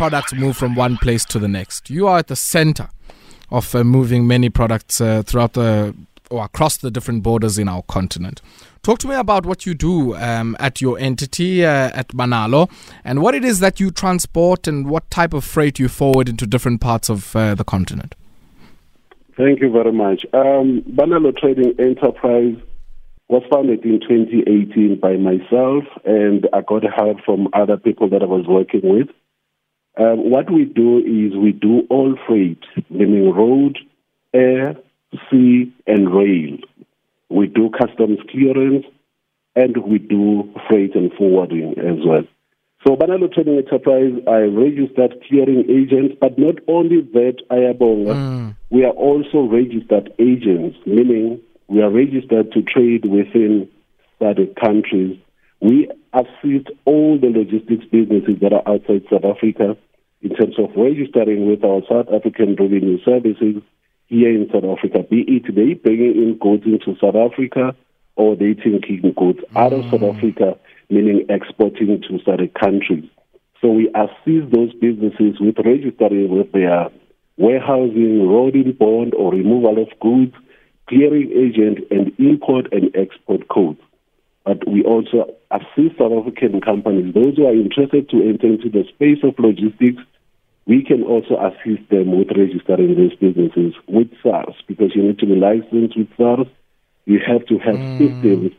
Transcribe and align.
products 0.00 0.32
move 0.32 0.56
from 0.56 0.74
one 0.74 0.96
place 0.96 1.26
to 1.26 1.38
the 1.38 1.46
next. 1.46 1.90
You 1.90 2.06
are 2.06 2.20
at 2.20 2.28
the 2.28 2.34
center 2.34 2.88
of 3.50 3.74
uh, 3.74 3.84
moving 3.84 4.26
many 4.26 4.48
products 4.48 4.98
uh, 4.98 5.22
throughout 5.22 5.52
the 5.52 5.94
or 6.30 6.42
across 6.42 6.78
the 6.78 6.90
different 6.90 7.22
borders 7.22 7.58
in 7.58 7.68
our 7.68 7.82
continent. 7.82 8.40
Talk 8.82 8.98
to 9.00 9.08
me 9.08 9.14
about 9.14 9.44
what 9.44 9.66
you 9.66 9.74
do 9.74 10.14
um, 10.16 10.56
at 10.58 10.80
your 10.80 10.98
entity 10.98 11.66
uh, 11.66 11.90
at 11.92 12.08
Banalo 12.08 12.70
and 13.04 13.20
what 13.20 13.34
it 13.34 13.44
is 13.44 13.60
that 13.60 13.78
you 13.78 13.90
transport 13.90 14.66
and 14.66 14.88
what 14.88 15.10
type 15.10 15.34
of 15.34 15.44
freight 15.44 15.78
you 15.78 15.88
forward 15.88 16.30
into 16.30 16.46
different 16.46 16.80
parts 16.80 17.10
of 17.10 17.36
uh, 17.36 17.54
the 17.54 17.64
continent. 17.64 18.14
Thank 19.36 19.60
you 19.60 19.70
very 19.70 19.92
much. 19.92 20.24
Um, 20.32 20.82
Banalo 20.96 21.36
Trading 21.36 21.74
Enterprise 21.78 22.56
was 23.28 23.42
founded 23.50 23.84
in 23.84 24.00
2018 24.00 24.98
by 24.98 25.16
myself, 25.16 25.84
and 26.06 26.48
I 26.54 26.62
got 26.62 26.84
help 26.84 27.18
from 27.22 27.48
other 27.52 27.76
people 27.76 28.08
that 28.08 28.22
I 28.22 28.26
was 28.26 28.46
working 28.46 28.80
with. 28.82 29.08
Um, 29.96 30.30
what 30.30 30.50
we 30.50 30.64
do 30.64 30.98
is 30.98 31.36
we 31.36 31.52
do 31.52 31.82
all 31.90 32.16
freight, 32.26 32.62
meaning 32.88 33.32
road, 33.32 33.78
air, 34.32 34.76
sea, 35.30 35.72
and 35.86 36.14
rail. 36.14 36.58
We 37.28 37.46
do 37.46 37.70
customs 37.70 38.18
clearance, 38.30 38.86
and 39.56 39.76
we 39.78 39.98
do 39.98 40.52
freight 40.68 40.94
and 40.94 41.12
forwarding 41.12 41.74
as 41.78 42.04
well. 42.04 42.24
So 42.86 42.96
Banalo 42.96 43.32
Trading 43.32 43.58
Enterprise, 43.58 44.14
I 44.26 44.38
registered 44.48 45.22
clearing 45.28 45.66
agents, 45.68 46.16
but 46.18 46.38
not 46.38 46.56
only 46.66 47.02
that, 47.12 47.36
Ayabonga, 47.50 48.14
mm. 48.14 48.56
we 48.70 48.84
are 48.84 48.92
also 48.92 49.42
registered 49.42 50.12
agents, 50.18 50.78
meaning 50.86 51.40
we 51.68 51.82
are 51.82 51.90
registered 51.90 52.52
to 52.52 52.62
trade 52.62 53.04
within 53.04 53.68
SADC 54.20 54.56
countries. 54.56 55.18
We 55.60 55.90
assist 56.12 56.68
all 56.84 57.18
the 57.20 57.28
logistics 57.28 57.84
businesses 57.90 58.40
that 58.40 58.52
are 58.52 58.66
outside 58.66 59.04
South 59.10 59.24
Africa 59.24 59.76
in 60.22 60.34
terms 60.34 60.58
of 60.58 60.70
registering 60.76 61.48
with 61.48 61.64
our 61.64 61.82
South 61.88 62.12
African 62.12 62.56
Revenue 62.56 62.98
Services 63.04 63.62
here 64.06 64.30
in 64.30 64.48
South 64.52 64.64
Africa, 64.64 65.04
be 65.08 65.22
it 65.28 65.54
they 65.54 65.74
bringing 65.74 66.16
in 66.16 66.38
goods 66.38 66.64
into 66.66 66.98
South 67.00 67.14
Africa 67.14 67.74
or 68.16 68.36
they 68.36 68.54
taking 68.54 69.14
goods 69.16 69.38
out 69.54 69.72
of 69.72 69.84
South 69.84 70.00
mm. 70.00 70.16
Africa, 70.16 70.58
meaning 70.90 71.24
exporting 71.28 72.02
to 72.08 72.18
certain 72.24 72.50
countries. 72.60 73.04
So 73.60 73.68
we 73.68 73.88
assist 73.94 74.52
those 74.52 74.74
businesses 74.74 75.38
with 75.38 75.56
registering 75.64 76.36
with 76.36 76.50
their 76.52 76.88
warehousing, 77.36 78.26
roading 78.26 78.76
bond 78.76 79.14
or 79.14 79.32
removal 79.32 79.80
of 79.80 79.88
goods, 80.00 80.34
clearing 80.88 81.30
agent, 81.30 81.78
and 81.90 82.12
import 82.18 82.66
and 82.72 82.94
export 82.96 83.48
codes. 83.48 83.80
But 84.44 84.66
we 84.66 84.82
also 84.82 85.34
assist 85.50 85.98
South 85.98 86.12
African 86.12 86.60
companies, 86.60 87.14
those 87.14 87.36
who 87.36 87.46
are 87.46 87.54
interested 87.54 88.08
to 88.10 88.22
enter 88.22 88.46
into 88.46 88.70
the 88.70 88.84
space 88.88 89.18
of 89.22 89.38
logistics, 89.38 90.02
we 90.66 90.82
can 90.84 91.02
also 91.02 91.36
assist 91.36 91.88
them 91.90 92.16
with 92.16 92.28
registering 92.36 92.94
those 92.94 93.14
businesses 93.16 93.74
with 93.88 94.08
SARS 94.22 94.54
because 94.66 94.94
you 94.94 95.02
need 95.02 95.18
to 95.18 95.26
be 95.26 95.34
licensed 95.34 95.96
with 95.96 96.08
SARS. 96.16 96.46
You 97.06 97.18
have 97.26 97.44
to 97.46 97.58
have 97.58 97.74
mm. 97.74 97.98
systems, 97.98 98.52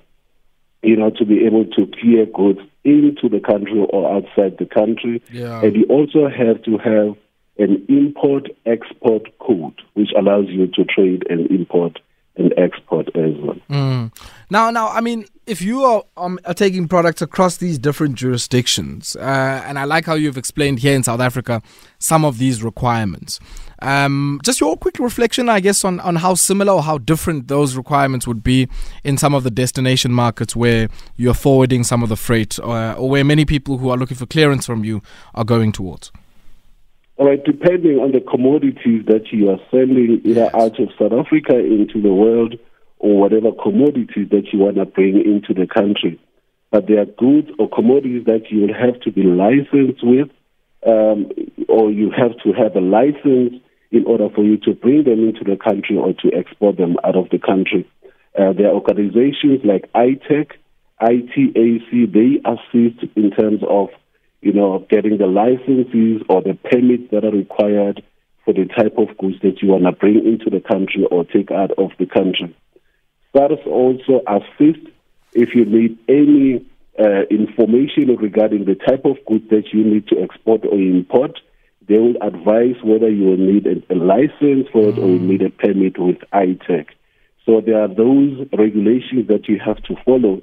you 0.83 0.97
know, 0.97 1.09
to 1.11 1.25
be 1.25 1.45
able 1.45 1.65
to 1.65 1.87
clear 1.99 2.25
goods 2.25 2.59
into 2.83 3.29
the 3.29 3.39
country 3.39 3.85
or 3.89 4.11
outside 4.13 4.57
the 4.57 4.65
country. 4.65 5.21
Yeah. 5.31 5.61
And 5.61 5.75
you 5.75 5.85
also 5.85 6.27
have 6.27 6.61
to 6.63 6.77
have 6.77 7.15
an 7.57 7.85
import 7.87 8.49
export 8.65 9.37
code, 9.39 9.79
which 9.93 10.09
allows 10.17 10.45
you 10.49 10.67
to 10.67 10.83
trade 10.83 11.25
and 11.29 11.49
import 11.51 11.99
and 12.37 12.53
export 12.57 13.07
as 13.15 13.33
well. 13.41 13.57
Mm. 13.69 14.11
Now, 14.49 14.69
now, 14.69 14.87
I 14.87 15.01
mean, 15.01 15.25
if 15.45 15.61
you 15.61 15.83
are, 15.83 16.03
um, 16.17 16.39
are 16.45 16.53
taking 16.53 16.87
products 16.87 17.21
across 17.21 17.57
these 17.57 17.77
different 17.77 18.15
jurisdictions, 18.15 19.15
uh, 19.15 19.63
and 19.65 19.77
I 19.77 19.83
like 19.83 20.05
how 20.05 20.13
you've 20.13 20.37
explained 20.37 20.79
here 20.79 20.95
in 20.95 21.03
South 21.03 21.19
Africa 21.19 21.61
some 21.99 22.23
of 22.23 22.37
these 22.37 22.63
requirements. 22.63 23.39
Um, 23.81 24.39
just 24.43 24.61
your 24.61 24.77
quick 24.77 24.99
reflection, 24.99 25.49
I 25.49 25.59
guess, 25.59 25.83
on, 25.83 25.99
on 26.01 26.17
how 26.17 26.35
similar 26.35 26.73
or 26.73 26.83
how 26.83 26.99
different 26.99 27.47
those 27.47 27.75
requirements 27.75 28.27
would 28.27 28.43
be 28.43 28.67
in 29.03 29.17
some 29.17 29.33
of 29.33 29.43
the 29.43 29.51
destination 29.51 30.11
markets 30.13 30.55
where 30.55 30.87
you're 31.17 31.33
forwarding 31.33 31.83
some 31.83 32.03
of 32.03 32.09
the 32.09 32.15
freight, 32.15 32.59
or, 32.59 32.77
uh, 32.77 32.93
or 32.93 33.09
where 33.09 33.23
many 33.23 33.43
people 33.43 33.77
who 33.77 33.89
are 33.89 33.97
looking 33.97 34.17
for 34.17 34.25
clearance 34.25 34.65
from 34.65 34.85
you 34.85 35.01
are 35.33 35.43
going 35.43 35.71
towards. 35.71 36.11
All 37.21 37.27
right, 37.27 37.43
depending 37.43 37.99
on 37.99 38.13
the 38.13 38.19
commodities 38.19 39.05
that 39.05 39.29
you 39.31 39.51
are 39.51 39.59
sending 39.69 40.21
either 40.25 40.49
yes. 40.49 40.55
out 40.55 40.79
of 40.79 40.89
South 40.97 41.13
Africa 41.13 41.53
into 41.53 42.01
the 42.01 42.11
world 42.11 42.55
or 42.97 43.21
whatever 43.21 43.51
commodities 43.61 44.27
that 44.31 44.49
you 44.51 44.57
want 44.57 44.77
to 44.77 44.85
bring 44.87 45.21
into 45.21 45.53
the 45.53 45.67
country. 45.67 46.19
But 46.71 46.87
there 46.87 46.99
are 46.99 47.05
goods 47.05 47.49
or 47.59 47.69
commodities 47.69 48.25
that 48.25 48.49
you 48.49 48.61
will 48.61 48.73
have 48.73 48.99
to 49.01 49.11
be 49.11 49.21
licensed 49.21 50.01
with, 50.01 50.29
um, 50.81 51.29
or 51.69 51.91
you 51.91 52.09
have 52.09 52.33
to 52.41 52.53
have 52.57 52.75
a 52.75 52.81
license 52.81 53.61
in 53.91 54.03
order 54.07 54.27
for 54.33 54.43
you 54.43 54.57
to 54.65 54.73
bring 54.73 55.03
them 55.03 55.21
into 55.21 55.43
the 55.45 55.57
country 55.61 55.97
or 55.97 56.13
to 56.25 56.35
export 56.35 56.77
them 56.77 56.97
out 57.03 57.15
of 57.15 57.29
the 57.29 57.37
country. 57.37 57.87
Uh, 58.33 58.51
there 58.57 58.65
are 58.65 58.73
organizations 58.73 59.61
like 59.63 59.85
ITAC, 59.93 60.57
ITAC, 60.99 61.85
they 62.17 62.41
assist 62.49 63.05
in 63.15 63.29
terms 63.29 63.61
of 63.69 63.89
you 64.41 64.53
know, 64.53 64.85
getting 64.89 65.17
the 65.17 65.27
licenses 65.27 66.21
or 66.27 66.41
the 66.41 66.57
permits 66.69 67.11
that 67.11 67.23
are 67.23 67.31
required 67.31 68.03
for 68.43 68.53
the 68.53 68.65
type 68.65 68.97
of 68.97 69.15
goods 69.17 69.35
that 69.43 69.61
you 69.61 69.69
want 69.69 69.83
to 69.83 69.91
bring 69.91 70.25
into 70.25 70.49
the 70.49 70.59
country 70.59 71.05
or 71.11 71.23
take 71.25 71.51
out 71.51 71.71
of 71.77 71.91
the 71.99 72.07
country. 72.07 72.55
SARS 73.35 73.59
also 73.65 74.21
assist 74.27 74.85
if 75.33 75.55
you 75.55 75.65
need 75.65 75.97
any 76.09 76.65
uh, 76.99 77.21
information 77.29 78.15
regarding 78.17 78.65
the 78.65 78.75
type 78.75 79.05
of 79.05 79.17
goods 79.25 79.47
that 79.49 79.71
you 79.71 79.83
need 79.83 80.07
to 80.07 80.19
export 80.21 80.65
or 80.65 80.73
import. 80.73 81.39
They 81.87 81.97
will 81.97 82.15
advise 82.21 82.75
whether 82.83 83.09
you 83.09 83.25
will 83.25 83.37
need 83.37 83.65
a, 83.67 83.93
a 83.93 83.95
license 83.95 84.67
for 84.71 84.89
it 84.89 84.97
or 84.97 85.07
you 85.07 85.19
need 85.19 85.41
a 85.41 85.49
permit 85.49 85.97
with 85.97 86.17
ITAC. 86.33 86.87
So 87.45 87.61
there 87.61 87.81
are 87.81 87.87
those 87.87 88.47
regulations 88.57 89.27
that 89.27 89.47
you 89.47 89.59
have 89.63 89.81
to 89.83 89.95
follow, 90.05 90.41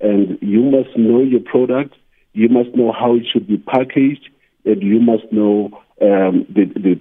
and 0.00 0.38
you 0.40 0.62
must 0.62 0.96
know 0.96 1.20
your 1.22 1.40
product 1.40 1.94
you 2.38 2.48
must 2.48 2.70
know 2.76 2.92
how 2.92 3.16
it 3.16 3.24
should 3.32 3.48
be 3.48 3.58
packaged, 3.58 4.28
and 4.64 4.80
you 4.80 5.00
must 5.00 5.24
know 5.32 5.70
um, 6.00 6.46
the, 6.48 6.66
the 6.66 7.00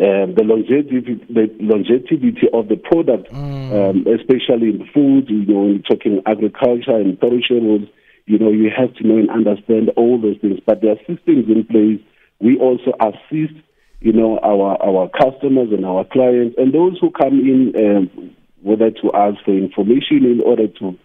uh, 0.00 0.26
the 0.32 0.44
longevity, 0.44 1.20
the 1.28 1.50
longevity 1.60 2.48
of 2.54 2.68
the 2.68 2.76
product, 2.76 3.30
mm. 3.30 3.68
um, 3.76 4.06
especially 4.06 4.70
in 4.70 4.88
food. 4.94 5.28
You 5.28 5.44
know, 5.44 5.66
you're 5.66 5.82
talking 5.82 6.22
agriculture 6.24 6.96
and 6.96 7.20
perishables. 7.20 7.88
You 8.24 8.38
know, 8.38 8.50
you 8.50 8.70
have 8.74 8.94
to 8.94 9.06
know 9.06 9.18
and 9.18 9.28
understand 9.28 9.90
all 9.96 10.18
those 10.18 10.38
things. 10.40 10.60
But 10.64 10.80
there 10.80 10.92
are 10.92 11.00
systems 11.00 11.44
in 11.48 11.66
place. 11.68 12.00
We 12.40 12.56
also 12.56 12.92
assist, 13.00 13.58
you 14.00 14.14
know, 14.14 14.38
our 14.38 14.80
our 14.80 15.10
customers 15.10 15.68
and 15.72 15.84
our 15.84 16.04
clients 16.04 16.54
and 16.56 16.72
those 16.72 16.96
who 17.00 17.10
come 17.10 17.40
in, 17.40 17.74
um, 17.76 18.34
whether 18.62 18.90
to 18.90 19.12
ask 19.12 19.44
for 19.44 19.52
information 19.52 20.24
in 20.24 20.40
order 20.40 20.68
to 20.80 20.96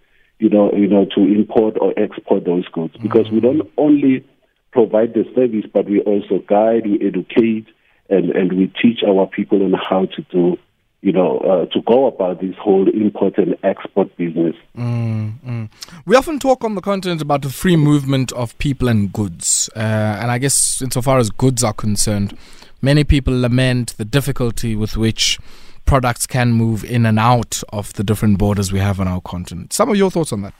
you 0.43 0.49
know, 0.49 0.69
you 0.73 0.87
know, 0.87 1.05
to 1.05 1.21
import 1.21 1.77
or 1.79 1.93
export 1.97 2.43
those 2.43 2.67
goods 2.67 2.97
because 3.01 3.27
mm-hmm. 3.27 3.35
we 3.35 3.41
don't 3.41 3.71
only 3.77 4.27
provide 4.73 5.13
the 5.13 5.23
service, 5.33 5.63
but 5.71 5.85
we 5.85 6.01
also 6.01 6.39
guide, 6.49 6.85
we 6.85 6.99
educate, 6.99 7.65
and, 8.09 8.29
and 8.31 8.51
we 8.51 8.67
teach 8.81 9.03
our 9.07 9.25
people 9.25 9.63
on 9.63 9.71
how 9.71 10.05
to 10.05 10.21
do, 10.23 10.57
you 10.99 11.13
know, 11.13 11.37
uh, 11.37 11.65
to 11.67 11.81
go 11.83 12.07
about 12.07 12.41
this 12.41 12.55
whole 12.57 12.89
import 12.89 13.37
and 13.37 13.55
export 13.63 14.13
business. 14.17 14.55
Mm-hmm. 14.77 15.65
We 16.05 16.15
often 16.17 16.39
talk 16.39 16.65
on 16.65 16.75
the 16.75 16.81
continent 16.81 17.21
about 17.21 17.41
the 17.41 17.49
free 17.49 17.77
movement 17.77 18.33
of 18.33 18.57
people 18.57 18.89
and 18.89 19.13
goods, 19.13 19.69
uh, 19.77 19.79
and 19.79 20.29
I 20.29 20.39
guess 20.39 20.81
insofar 20.81 21.19
as 21.19 21.29
goods 21.29 21.63
are 21.63 21.73
concerned, 21.73 22.37
many 22.81 23.05
people 23.05 23.39
lament 23.39 23.95
the 23.95 24.03
difficulty 24.03 24.75
with 24.75 24.97
which 24.97 25.39
products 25.85 26.25
can 26.25 26.51
move 26.51 26.83
in 26.83 27.05
and 27.05 27.19
out 27.19 27.61
of 27.69 27.93
the 27.93 28.03
different 28.03 28.37
borders 28.37 28.71
we 28.71 28.79
have 28.79 28.99
on 28.99 29.07
our 29.07 29.21
continent. 29.21 29.73
Some 29.73 29.89
of 29.89 29.95
your 29.95 30.11
thoughts 30.11 30.33
on 30.33 30.41
that? 30.41 30.53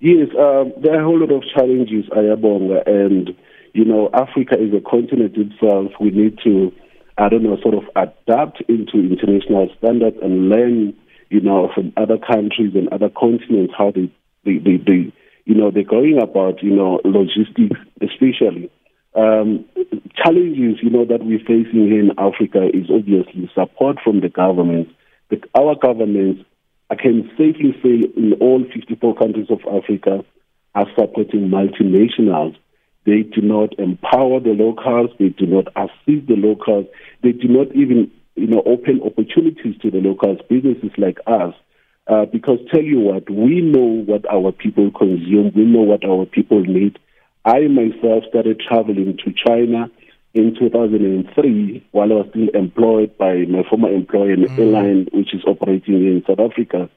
Yes, 0.00 0.28
um, 0.38 0.72
there 0.82 0.96
are 0.96 1.00
a 1.00 1.04
whole 1.04 1.18
lot 1.18 1.30
of 1.30 1.42
challenges, 1.54 2.06
Ayabonga, 2.10 2.86
and 2.86 3.36
you 3.72 3.84
know, 3.84 4.10
Africa 4.12 4.56
is 4.60 4.74
a 4.74 4.80
continent 4.80 5.36
itself. 5.36 5.92
We 6.00 6.10
need 6.10 6.38
to, 6.44 6.72
I 7.18 7.28
don't 7.28 7.42
know, 7.42 7.56
sort 7.62 7.74
of 7.74 7.84
adapt 7.96 8.62
into 8.68 8.98
international 8.98 9.68
standards 9.78 10.16
and 10.22 10.48
learn, 10.48 10.94
you 11.30 11.40
know, 11.40 11.70
from 11.74 11.92
other 11.96 12.18
countries 12.18 12.74
and 12.74 12.88
other 12.88 13.08
continents 13.08 13.72
how 13.76 13.92
they, 13.92 14.12
they, 14.44 14.58
they, 14.58 14.76
they 14.76 15.12
you 15.44 15.54
know, 15.54 15.70
they're 15.70 15.84
going 15.84 16.20
about, 16.22 16.62
you 16.62 16.70
know, 16.70 17.00
logistics, 17.04 17.80
especially. 18.00 18.70
Um, 19.14 19.66
challenges, 20.16 20.78
you 20.82 20.90
know, 20.90 21.04
that 21.04 21.24
we're 21.24 21.40
facing 21.40 21.86
here 21.88 22.00
in 22.00 22.12
Africa 22.18 22.68
is 22.72 22.90
obviously 22.90 23.50
support 23.54 23.98
from 24.02 24.20
the 24.20 24.28
government. 24.28 24.88
The, 25.30 25.40
our 25.54 25.74
governments, 25.74 26.44
I 26.90 26.94
can 26.94 27.28
safely 27.36 27.76
say, 27.82 28.08
in 28.16 28.34
all 28.40 28.64
54 28.72 29.16
countries 29.16 29.48
of 29.50 29.60
Africa, 29.70 30.24
are 30.74 30.86
supporting 30.98 31.50
multinationals. 31.50 32.56
They 33.04 33.22
do 33.22 33.42
not 33.42 33.78
empower 33.78 34.40
the 34.40 34.54
locals. 34.56 35.10
They 35.18 35.28
do 35.28 35.46
not 35.46 35.68
assist 35.76 36.28
the 36.28 36.36
locals. 36.36 36.86
They 37.22 37.32
do 37.32 37.48
not 37.48 37.74
even, 37.74 38.10
you 38.36 38.46
know, 38.46 38.62
open 38.64 39.02
opportunities 39.04 39.76
to 39.82 39.90
the 39.90 39.98
locals, 39.98 40.38
businesses 40.48 40.92
like 40.96 41.18
us. 41.26 41.54
Uh, 42.06 42.24
because 42.26 42.58
tell 42.72 42.82
you 42.82 43.00
what, 43.00 43.28
we 43.28 43.60
know 43.60 44.02
what 44.06 44.24
our 44.32 44.52
people 44.52 44.90
consume. 44.90 45.52
We 45.54 45.64
know 45.64 45.82
what 45.82 46.04
our 46.04 46.26
people 46.26 46.62
need 46.62 46.98
I 47.44 47.66
myself 47.66 48.24
started 48.28 48.60
traveling 48.60 49.18
to 49.24 49.32
China 49.32 49.90
in 50.32 50.54
2003 50.54 51.88
while 51.90 52.12
I 52.12 52.14
was 52.14 52.26
still 52.30 52.48
employed 52.54 53.18
by 53.18 53.44
my 53.48 53.62
former 53.68 53.90
employer, 53.90 54.36
mm. 54.36 54.58
airline, 54.58 55.08
which 55.12 55.34
is 55.34 55.42
operating 55.44 55.94
in 55.94 56.22
South 56.26 56.38
Africa. 56.38 56.88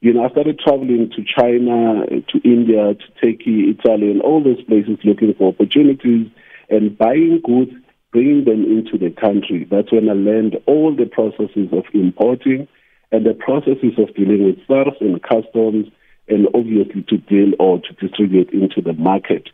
You 0.00 0.14
know, 0.14 0.24
I 0.24 0.30
started 0.30 0.58
traveling 0.58 1.10
to 1.14 1.22
China, 1.22 2.06
to 2.06 2.38
India, 2.42 2.94
to 2.94 3.06
Turkey, 3.20 3.76
Italy, 3.76 4.10
and 4.10 4.22
all 4.22 4.42
those 4.42 4.62
places 4.62 4.98
looking 5.04 5.34
for 5.34 5.48
opportunities 5.48 6.28
and 6.70 6.96
buying 6.96 7.42
goods, 7.44 7.72
bringing 8.10 8.44
them 8.44 8.64
into 8.64 8.96
the 8.96 9.10
country. 9.10 9.68
That's 9.70 9.92
when 9.92 10.08
I 10.08 10.14
learned 10.14 10.56
all 10.66 10.96
the 10.96 11.04
processes 11.04 11.68
of 11.72 11.84
importing 11.92 12.66
and 13.12 13.26
the 13.26 13.34
processes 13.34 13.98
of 13.98 14.14
dealing 14.14 14.46
with 14.46 14.66
SARS 14.66 14.96
and 15.00 15.22
customs 15.22 15.92
and 16.28 16.46
obviously 16.54 17.02
to 17.02 17.18
deal 17.18 17.52
or 17.58 17.80
to 17.80 17.92
distribute 18.00 18.50
into 18.54 18.80
the 18.80 18.94
market. 18.94 19.50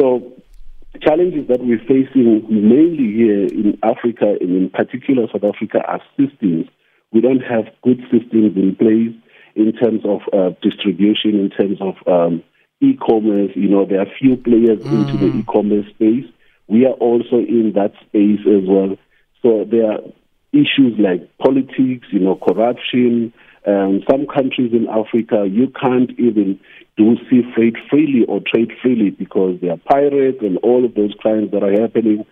So 0.00 0.32
challenges 1.02 1.46
that 1.48 1.60
we're 1.60 1.78
facing 1.80 2.46
mainly 2.48 3.12
here 3.12 3.44
in 3.44 3.78
Africa 3.82 4.34
and 4.40 4.56
in 4.56 4.70
particular 4.70 5.26
South 5.30 5.44
Africa 5.44 5.80
are 5.86 6.00
systems. 6.16 6.68
We 7.12 7.20
don't 7.20 7.40
have 7.40 7.66
good 7.82 8.00
systems 8.10 8.56
in 8.56 8.76
place 8.76 9.14
in 9.54 9.72
terms 9.74 10.00
of 10.06 10.20
uh, 10.32 10.56
distribution, 10.62 11.38
in 11.38 11.50
terms 11.50 11.78
of 11.82 11.96
um, 12.06 12.42
e-commerce. 12.80 13.50
You 13.54 13.68
know, 13.68 13.84
there 13.84 14.00
are 14.00 14.06
few 14.18 14.38
players 14.38 14.78
mm. 14.78 15.04
into 15.04 15.18
the 15.18 15.32
mm. 15.32 15.40
e-commerce 15.40 15.86
space. 15.90 16.24
We 16.66 16.86
are 16.86 16.94
also 16.94 17.36
in 17.36 17.72
that 17.74 17.92
space 18.08 18.40
as 18.46 18.66
well. 18.66 18.96
So 19.42 19.66
there 19.70 19.92
are 19.92 20.00
issues 20.52 20.98
like 20.98 21.28
politics, 21.36 22.06
you 22.10 22.20
know, 22.20 22.36
corruption. 22.36 23.34
Um, 23.66 24.02
some 24.10 24.26
countries 24.26 24.72
in 24.72 24.88
Africa, 24.88 25.46
you 25.50 25.68
can't 25.68 26.10
even 26.18 26.58
do 26.96 27.16
sea 27.28 27.42
freight 27.54 27.76
freely 27.90 28.24
or 28.26 28.40
trade 28.40 28.72
freely 28.80 29.10
because 29.10 29.60
they 29.60 29.68
are 29.68 29.76
pirates 29.76 30.38
and 30.40 30.56
all 30.58 30.84
of 30.84 30.94
those 30.94 31.14
crimes 31.18 31.50
that 31.52 31.62
are 31.62 31.80
happening. 31.80 32.24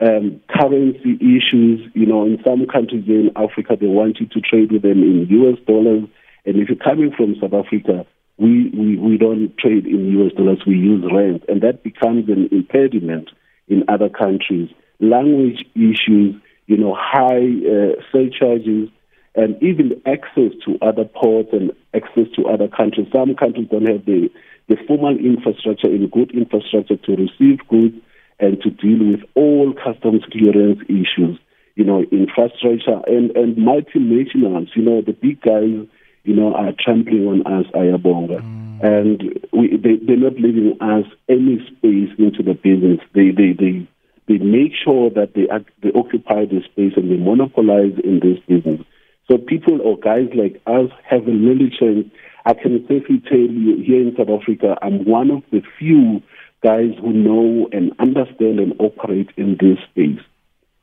Um, 0.00 0.40
currency 0.48 1.16
issues, 1.20 1.90
you 1.94 2.06
know, 2.06 2.24
in 2.24 2.42
some 2.42 2.66
countries 2.66 3.04
in 3.06 3.30
Africa, 3.36 3.76
they 3.78 3.86
want 3.86 4.18
you 4.18 4.26
to 4.26 4.40
trade 4.40 4.72
with 4.72 4.82
them 4.82 5.02
in 5.02 5.28
US 5.28 5.58
dollars. 5.66 6.04
And 6.44 6.56
if 6.56 6.68
you're 6.68 6.78
coming 6.78 7.12
from 7.16 7.36
South 7.40 7.52
Africa, 7.52 8.06
we, 8.38 8.70
we, 8.70 8.96
we 8.96 9.18
don't 9.18 9.56
trade 9.58 9.86
in 9.86 10.18
US 10.20 10.32
dollars, 10.32 10.62
we 10.66 10.74
use 10.74 11.04
rand. 11.12 11.44
And 11.48 11.60
that 11.60 11.82
becomes 11.84 12.28
an 12.28 12.48
impediment 12.50 13.30
in 13.68 13.84
other 13.88 14.08
countries. 14.08 14.70
Language 15.00 15.64
issues, 15.74 16.34
you 16.66 16.76
know, 16.76 16.96
high 16.98 17.46
uh, 17.62 18.00
surcharges, 18.10 18.88
and 19.34 19.60
even 19.62 20.00
access 20.06 20.52
to 20.64 20.78
other 20.82 21.04
ports 21.04 21.48
and 21.52 21.72
access 21.94 22.26
to 22.36 22.46
other 22.46 22.68
countries. 22.68 23.08
Some 23.12 23.34
countries 23.34 23.68
don't 23.70 23.88
have 23.88 24.04
the, 24.04 24.30
the 24.68 24.76
formal 24.86 25.16
infrastructure 25.16 25.88
and 25.88 26.10
good 26.10 26.32
infrastructure 26.32 26.96
to 26.96 27.16
receive 27.16 27.66
goods 27.68 27.96
and 28.38 28.60
to 28.60 28.70
deal 28.70 29.10
with 29.10 29.20
all 29.34 29.72
customs 29.72 30.22
clearance 30.30 30.80
issues, 30.88 31.38
you 31.76 31.84
know, 31.84 32.04
infrastructure 32.12 33.00
and, 33.06 33.34
and 33.36 33.56
multinationals, 33.56 34.68
you 34.74 34.82
know, 34.82 35.00
the 35.00 35.12
big 35.12 35.40
guys, 35.40 35.86
you 36.24 36.34
know, 36.34 36.54
are 36.54 36.72
trampling 36.78 37.26
on 37.26 37.40
us, 37.46 37.66
Ayabonga. 37.72 38.40
Mm. 38.40 38.84
And 38.84 39.46
we, 39.52 39.76
they, 39.76 39.96
they're 40.04 40.16
not 40.16 40.34
leaving 40.34 40.76
us 40.80 41.06
any 41.28 41.58
space 41.66 42.10
into 42.18 42.42
the 42.42 42.54
business. 42.54 43.00
They, 43.14 43.30
they, 43.30 43.52
they, 43.52 43.88
they 44.28 44.38
make 44.44 44.72
sure 44.84 45.08
that 45.10 45.34
they, 45.34 45.46
they 45.82 45.98
occupy 45.98 46.44
the 46.44 46.62
space 46.64 46.92
and 46.96 47.10
they 47.10 47.16
monopolize 47.16 47.94
in 48.04 48.20
this 48.20 48.38
business. 48.46 48.84
So 49.30 49.38
people 49.38 49.80
or 49.80 49.98
guys 49.98 50.28
like 50.34 50.60
us 50.66 50.90
have 51.08 51.22
a 51.26 51.32
really. 51.32 51.70
I 52.44 52.54
can 52.54 52.84
safely 52.88 53.22
tell 53.28 53.38
you 53.38 53.82
here 53.84 54.00
in 54.00 54.14
South 54.16 54.28
Africa, 54.28 54.76
I'm 54.82 55.04
one 55.04 55.30
of 55.30 55.42
the 55.52 55.62
few 55.78 56.20
guys 56.62 56.90
who 57.00 57.12
know 57.12 57.68
and 57.72 57.92
understand 57.98 58.58
and 58.58 58.74
operate 58.80 59.30
in 59.36 59.56
this 59.60 59.78
space. 59.90 60.24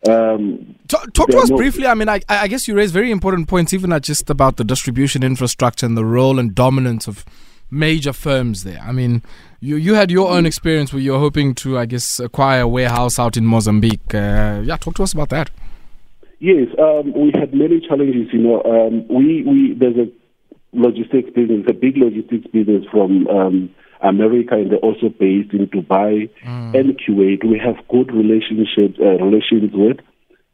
Um, 0.08 0.76
talk, 0.88 1.12
talk 1.14 1.28
to 1.30 1.38
us 1.40 1.50
no, 1.50 1.58
briefly. 1.58 1.86
I 1.86 1.94
mean, 1.94 2.08
I, 2.08 2.22
I, 2.30 2.48
guess 2.48 2.70
you 2.70 2.76
raise 2.76 2.92
very 2.92 3.12
important 3.12 3.50
points, 3.50 3.74
even 3.74 3.98
just 4.02 4.30
about 4.30 4.56
the 4.56 4.64
distribution 4.64 5.24
infrastructure 5.24 5.86
and 5.86 5.98
the 5.98 6.06
role 6.06 6.40
and 6.40 6.56
dominance 6.56 7.08
of 7.08 7.26
major 7.70 8.14
firms 8.14 8.64
there. 8.64 8.80
I 8.82 8.94
mean, 8.94 9.22
you 9.60 9.76
you 9.76 9.96
had 9.96 10.10
your 10.10 10.30
own 10.30 10.46
experience 10.46 10.94
where 10.94 11.02
you're 11.02 11.20
hoping 11.20 11.54
to, 11.56 11.78
I 11.78 11.86
guess, 11.86 12.20
acquire 12.20 12.62
a 12.62 12.68
warehouse 12.68 13.20
out 13.20 13.36
in 13.36 13.46
Mozambique. 13.46 14.14
Uh, 14.14 14.62
yeah, 14.64 14.78
talk 14.78 14.96
to 14.96 15.04
us 15.04 15.12
about 15.12 15.30
that. 15.30 15.52
Yes, 16.40 16.68
um, 16.80 17.14
we 17.14 17.32
had 17.38 17.54
many 17.54 17.82
challenges. 17.82 18.32
You 18.32 18.40
know, 18.40 18.64
um, 18.64 19.08
we 19.10 19.44
we 19.44 19.76
there's 19.78 19.98
a 19.98 20.08
logistics 20.72 21.30
business, 21.36 21.66
a 21.68 21.74
big 21.74 21.98
logistics 21.98 22.48
business 22.48 22.86
from 22.90 23.28
um, 23.28 23.70
America, 24.02 24.56
and 24.56 24.72
they're 24.72 24.80
also 24.80 25.10
based 25.10 25.52
in 25.52 25.68
Dubai 25.68 26.30
mm. 26.46 26.80
and 26.80 26.98
Kuwait. 26.98 27.44
We 27.44 27.60
have 27.60 27.86
good 27.90 28.14
relationships 28.14 28.98
uh, 29.02 29.22
relations 29.24 29.72
with 29.74 29.98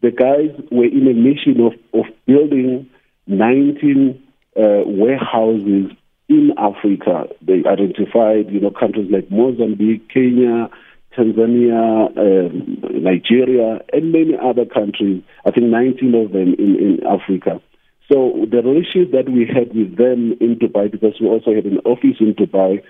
the 0.02 0.10
guys. 0.10 0.50
Were 0.72 0.86
in 0.86 1.08
a 1.08 1.14
mission 1.14 1.62
of 1.62 1.74
of 1.94 2.06
building 2.26 2.90
19 3.28 4.22
uh, 4.58 4.62
warehouses 4.86 5.92
in 6.28 6.52
Africa. 6.58 7.26
They 7.42 7.62
identified, 7.70 8.50
you 8.50 8.60
know, 8.60 8.72
countries 8.72 9.10
like 9.12 9.30
Mozambique, 9.30 10.10
Kenya, 10.10 10.70
Tanzania, 11.18 12.10
um, 12.18 13.04
Nigeria, 13.04 13.80
and 13.94 14.12
many 14.12 14.34
other 14.42 14.66
countries. 14.66 15.24
I 15.46 15.52
think 15.52 15.68
19 15.68 16.16
of 16.16 16.32
them 16.32 16.54
in, 16.58 16.76
in 16.80 17.08
Africa. 17.08 17.62
So 18.12 18.46
the 18.52 18.62
relationship 18.62 19.12
that 19.14 19.32
we 19.32 19.48
had 19.48 19.74
with 19.74 19.98
them 19.98 20.38
in 20.40 20.58
Dubai, 20.62 20.92
because 20.92 21.16
we 21.20 21.28
also 21.28 21.56
had 21.56 21.66
an 21.66 21.80
office 21.86 22.18
in 22.20 22.36
Dubai, 22.36 22.84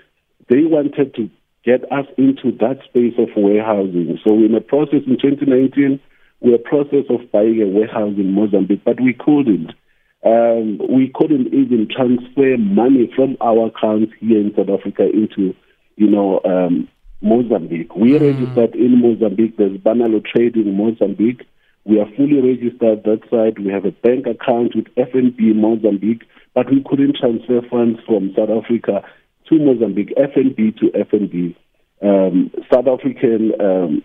they 0.48 0.64
wanted 0.64 1.14
to 1.14 1.30
get 1.64 1.84
us 1.90 2.06
into 2.18 2.52
that 2.58 2.78
space 2.84 3.14
of 3.18 3.28
warehousing. 3.36 4.18
So 4.24 4.34
in 4.34 4.54
a 4.54 4.60
process 4.60 5.02
in 5.06 5.18
2019, 5.18 5.98
we 6.40 6.50
were 6.50 6.58
process 6.58 7.04
of 7.08 7.32
buying 7.32 7.60
a 7.62 7.66
warehouse 7.66 8.14
in 8.16 8.32
Mozambique, 8.32 8.84
but 8.84 9.00
we 9.00 9.14
couldn't. 9.14 9.72
Um, 10.24 10.78
we 10.78 11.10
couldn't 11.14 11.48
even 11.48 11.88
transfer 11.88 12.56
money 12.58 13.10
from 13.14 13.36
our 13.40 13.68
accounts 13.68 14.12
here 14.20 14.40
in 14.40 14.52
South 14.56 14.68
Africa 14.68 15.04
into, 15.08 15.54
you 15.96 16.10
know, 16.10 16.40
um, 16.44 16.88
Mozambique. 17.20 17.94
We 17.96 18.12
mm. 18.12 18.20
registered 18.20 18.74
in 18.74 19.00
Mozambique. 19.00 19.56
There's 19.56 19.76
Banalo 19.78 20.24
Trade 20.24 20.56
in 20.56 20.76
Mozambique. 20.76 21.42
We 21.84 22.00
are 22.00 22.10
fully 22.16 22.40
registered 22.40 23.04
that 23.04 23.20
side. 23.30 23.58
We 23.64 23.70
have 23.70 23.84
a 23.84 23.92
bank 23.92 24.26
account 24.26 24.74
with 24.74 24.86
FNB 24.96 25.54
Mozambique, 25.54 26.22
but 26.54 26.70
we 26.70 26.82
couldn't 26.84 27.16
transfer 27.16 27.60
funds 27.70 28.00
from 28.04 28.34
South 28.36 28.50
Africa 28.50 29.02
to 29.48 29.58
Mozambique, 29.58 30.12
FNB 30.16 30.78
to 30.78 30.86
FNB. 30.90 31.54
Um, 32.02 32.50
South 32.72 32.86
African 32.88 33.52
um, 33.60 34.02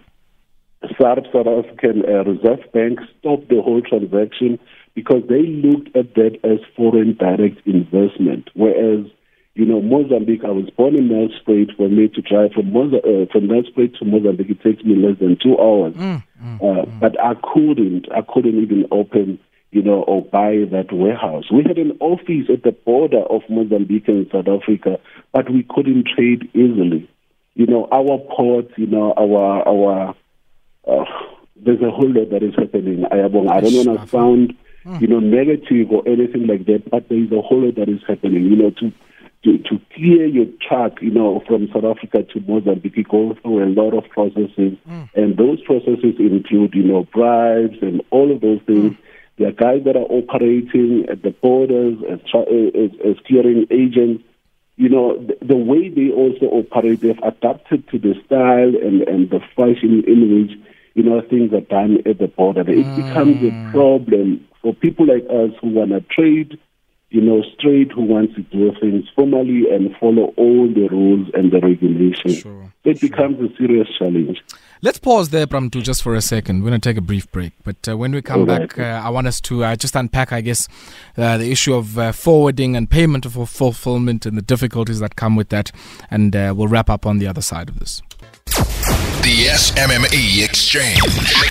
South 1.00 1.18
African 1.36 2.04
uh, 2.08 2.24
Reserve 2.24 2.72
Bank 2.74 3.00
stopped 3.20 3.50
the 3.50 3.62
whole 3.62 3.82
transaction 3.82 4.60
because 4.96 5.24
they 5.30 5.42
looked 5.42 5.96
at 5.96 6.14
that 6.16 6.38
as 6.44 6.60
foreign 6.76 7.16
direct 7.16 7.66
investment, 7.66 8.50
whereas 8.54 9.06
you 9.54 9.66
know, 9.66 9.82
Mozambique, 9.82 10.46
I 10.46 10.52
was 10.52 10.70
born 10.78 10.96
in 10.96 11.10
Nelspruit. 11.10 11.76
For 11.76 11.90
me 11.90 12.08
to 12.08 12.22
drive 12.22 12.54
from 12.54 12.72
Moza- 12.72 13.04
uh, 13.04 13.32
from 13.32 13.48
Nelspruit 13.48 13.98
to 14.00 14.06
Mozambique, 14.06 14.50
it 14.50 14.62
takes 14.62 14.84
me 14.84 14.96
less 14.96 15.20
than 15.20 15.38
two 15.42 15.60
hours. 15.60 15.94
Mm, 15.94 16.24
mm, 16.42 16.56
uh, 16.56 16.86
mm. 16.86 17.00
But 17.00 17.20
I 17.20 17.34
couldn't, 17.54 18.08
I 18.16 18.22
couldn't 18.22 18.62
even 18.62 18.86
open, 18.92 19.40
you 19.72 19.82
know, 19.82 20.04
or 20.04 20.22
buy 20.24 20.64
that 20.72 20.94
warehouse. 20.94 21.52
We 21.52 21.64
had 21.64 21.78
an 21.78 21.98
office 22.00 22.48
at 22.52 22.64
the 22.64 22.72
border 22.72 23.24
of 23.24 23.42
Mozambique 23.50 24.08
and 24.08 24.28
South 24.32 24.48
Africa, 24.48 25.00
but 25.34 25.52
we 25.52 25.66
couldn't 25.70 26.08
trade 26.08 26.50
easily. 26.54 27.10
You 27.56 27.66
know, 27.66 27.90
our 27.92 28.20
ports, 28.34 28.72
you 28.78 28.88
know, 28.88 29.14
our 29.18 29.68
our 29.68 30.16
uh, 30.88 31.06
there's 31.58 31.82
a 31.82 31.92
whole 31.92 32.10
lot 32.10 32.30
that 32.32 32.42
is 32.42 32.56
happening. 32.58 33.04
I, 33.12 33.26
I 33.26 33.28
don't 33.28 33.46
want 33.46 34.00
to 34.00 34.08
sound, 34.08 34.58
mm. 34.86 35.02
you 35.02 35.08
know, 35.08 35.20
negative 35.20 35.92
or 35.92 36.08
anything 36.08 36.48
like 36.48 36.66
that, 36.68 36.90
but 36.90 37.10
there 37.10 37.22
is 37.22 37.32
a 37.34 37.42
whole 37.42 37.66
lot 37.66 37.76
that 37.76 37.90
is 37.90 38.02
happening. 38.08 38.46
You 38.46 38.56
know, 38.56 38.70
to 38.72 38.94
to, 39.44 39.58
to 39.58 39.82
clear 39.96 40.28
your 40.28 40.46
truck, 40.68 41.02
you 41.02 41.10
know, 41.10 41.42
from 41.48 41.68
South 41.74 41.84
Africa 41.84 42.24
to 42.24 42.40
Mozambique, 42.42 42.96
you 42.96 43.04
go 43.04 43.36
through 43.42 43.64
a 43.64 43.70
lot 43.70 43.94
of 43.94 44.08
processes, 44.10 44.78
mm. 44.88 45.10
and 45.16 45.36
those 45.36 45.60
processes 45.62 46.16
include, 46.20 46.76
you 46.76 46.84
know, 46.84 47.08
bribes 47.12 47.78
and 47.82 48.04
all 48.12 48.32
of 48.32 48.42
those 48.42 48.62
things. 48.68 48.94
Mm. 48.94 48.98
There 49.38 49.50
are 49.50 49.54
guys 49.54 49.84
that 49.86 49.96
are 49.96 50.02
operating 50.02 51.08
at 51.10 51.24
the 51.24 51.32
borders 51.32 51.98
as, 52.08 52.20
as, 52.34 52.92
as 53.04 53.16
clearing 53.26 53.66
agents. 53.72 54.24
You 54.76 54.90
know, 54.90 55.18
the, 55.18 55.38
the, 55.44 55.56
way 55.56 55.90
they 55.90 56.12
also 56.12 56.46
operate, 56.46 57.02
they've 57.02 57.18
adapted 57.24 57.88
to 57.90 57.98
the 57.98 58.14
style 58.26 58.76
and, 58.76 59.02
and 59.02 59.30
the 59.30 59.40
fashion 59.56 60.04
in 60.06 60.48
which, 60.48 60.58
you 60.94 61.04
know, 61.04 61.22
things 61.22 61.54
are 61.54 61.62
done 61.62 61.98
at 62.06 62.20
the 62.20 62.28
border. 62.28 62.62
It 62.62 62.86
mm. 62.86 62.96
becomes 62.96 63.44
a 63.44 63.72
problem 63.72 64.48
for 64.62 64.76
people 64.76 65.08
like 65.08 65.24
us 65.24 65.58
who 65.62 65.70
want 65.70 65.92
to 65.92 66.02
trade 66.02 66.60
you 67.12 67.20
know, 67.22 67.44
straight 67.58 67.92
who 67.92 68.04
wants 68.04 68.34
to 68.36 68.42
do 68.44 68.72
things 68.80 69.06
formally 69.14 69.70
and 69.70 69.94
follow 70.00 70.34
all 70.38 70.68
the 70.68 70.88
rules 70.90 71.28
and 71.34 71.52
the 71.52 71.60
regulations. 71.60 72.40
Sure, 72.40 72.74
it 72.86 73.00
sure. 73.00 73.10
becomes 73.10 73.38
a 73.40 73.56
serious 73.58 73.88
challenge. 74.00 74.42
Let's 74.82 74.98
pause 74.98 75.30
there, 75.30 75.46
Pramtu, 75.46 75.84
just 75.84 76.02
for 76.02 76.16
a 76.16 76.22
second. 76.22 76.64
We're 76.64 76.70
going 76.70 76.82
to 76.82 76.90
take 76.90 76.98
a 76.98 77.02
brief 77.02 77.32
break. 77.32 77.52
But 77.64 77.88
uh, 77.88 77.98
when 77.98 78.14
we 78.14 78.22
come 78.22 78.46
back, 78.46 78.80
uh, 78.80 79.02
I 79.04 79.10
want 79.10 79.28
us 79.28 79.40
to 79.42 79.64
uh, 79.64 79.76
just 79.76 79.96
unpack, 79.96 80.32
I 80.32 80.42
guess, 80.42 80.68
uh, 81.18 81.38
the 81.38 81.52
issue 81.52 81.76
of 81.76 82.00
uh, 82.00 82.14
forwarding 82.14 82.76
and 82.76 82.90
payment 82.90 83.30
for 83.30 83.46
fulfillment 83.46 84.26
and 84.26 84.36
the 84.36 84.42
difficulties 84.42 85.00
that 85.00 85.16
come 85.16 85.36
with 85.36 85.50
that. 85.50 85.72
And 86.10 86.36
uh, 86.36 86.54
we'll 86.58 86.68
wrap 86.68 86.90
up 86.90 87.06
on 87.06 87.20
the 87.20 87.28
other 87.28 87.42
side 87.42 87.70
of 87.70 87.78
this. 87.78 88.02
The 89.22 89.46
SMME 89.54 90.48
xChange. 90.50 91.00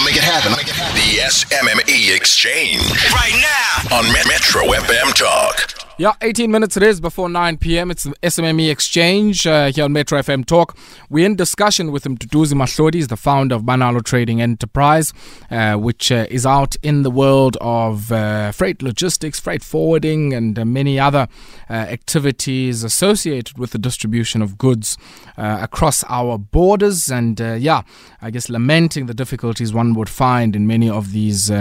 Make, 0.04 0.16
it 0.16 0.24
happen. 0.24 0.50
The 0.50 1.22
SMME 1.22 2.18
xChange. 2.18 3.12
Right 3.12 3.36
now 3.40 3.96
on 3.96 4.12
Metro 4.26 4.62
FM 4.62 5.14
Talk. 5.14 5.89
Yeah, 6.00 6.14
18 6.22 6.50
minutes 6.50 6.78
it 6.78 6.82
is 6.82 6.98
before 6.98 7.28
9 7.28 7.58
p.m. 7.58 7.90
It's 7.90 8.04
the 8.04 8.14
SMME 8.22 8.70
xChange 8.70 9.44
uh, 9.46 9.70
here 9.70 9.84
on 9.84 9.92
Metro 9.92 10.18
FM 10.18 10.46
Talk. 10.46 10.74
We're 11.10 11.26
in 11.26 11.36
discussion 11.36 11.92
with 11.92 12.04
Mduduzi 12.04 12.54
Mahlodi, 12.54 12.94
he's 12.94 13.08
the 13.08 13.18
founder 13.18 13.56
of 13.56 13.64
Banalo 13.64 14.02
Trading 14.02 14.40
Enterprise, 14.40 15.12
uh, 15.50 15.74
which 15.74 16.10
uh, 16.10 16.24
is 16.30 16.46
out 16.46 16.74
in 16.82 17.02
the 17.02 17.10
world 17.10 17.58
of 17.60 18.10
uh, 18.10 18.50
freight 18.50 18.80
logistics, 18.80 19.38
freight 19.38 19.62
forwarding, 19.62 20.32
and 20.32 20.58
uh, 20.58 20.64
many 20.64 20.98
other 20.98 21.28
uh, 21.68 21.74
activities 21.74 22.82
associated 22.82 23.58
with 23.58 23.72
the 23.72 23.78
distribution 23.78 24.40
of 24.40 24.56
goods 24.56 24.96
across 25.36 26.02
our 26.08 26.38
borders. 26.38 27.10
And 27.10 27.38
yeah, 27.40 27.82
I 28.22 28.30
guess 28.30 28.48
lamenting 28.48 29.04
the 29.04 29.12
difficulties 29.12 29.74
one 29.74 29.92
would 29.94 30.08
find 30.08 30.56
in 30.56 30.66
many 30.66 30.88
of 30.88 31.12
these 31.12 31.52